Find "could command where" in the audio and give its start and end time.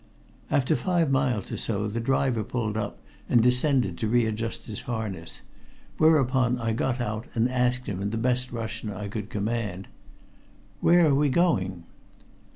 9.07-11.05